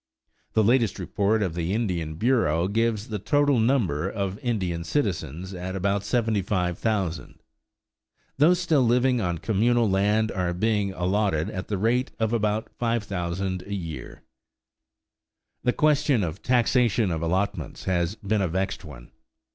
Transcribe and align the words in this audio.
The 0.53 0.63
latest 0.63 0.97
report 0.97 1.43
of 1.43 1.53
the 1.53 1.75
Indian 1.75 2.15
Bureau 2.15 2.67
gives 2.67 3.09
the 3.09 3.19
total 3.19 3.59
number 3.59 4.09
of 4.09 4.39
Indian 4.39 4.83
citizens 4.83 5.53
at 5.53 5.75
about 5.75 6.03
75,000. 6.03 7.37
Those 8.39 8.59
still 8.59 8.81
living 8.81 9.21
on 9.21 9.37
communal 9.37 9.87
land 9.87 10.31
are 10.31 10.55
being 10.55 10.91
allotted 10.91 11.51
at 11.51 11.67
the 11.67 11.77
rate 11.77 12.09
of 12.19 12.33
about 12.33 12.69
5,000 12.79 13.61
a 13.67 13.71
year. 13.75 14.23
The 15.63 15.71
question 15.73 16.23
of 16.23 16.41
taxation 16.41 17.11
of 17.11 17.21
allotments 17.21 17.83
has 17.83 18.15
been 18.15 18.41
a 18.41 18.47
vexed 18.47 18.83
one. 18.83 19.11